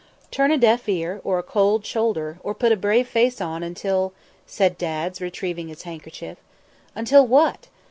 "Turn 0.31 0.49
a 0.49 0.57
deaf 0.57 0.89
ear, 0.89 1.21
or 1.23 1.37
a 1.37 1.43
cold 1.43 1.85
shoulder, 1.85 2.39
or 2.43 2.55
put 2.55 2.71
a 2.71 2.75
brave 2.75 3.07
face 3.07 3.39
on, 3.39 3.61
until" 3.61 4.13
said 4.57 4.75
Dads, 4.79 5.21
retrieving 5.21 5.67
his 5.67 5.83
handkerchief. 5.83 6.39
"Until 6.95 7.27
what?" 7.27 7.67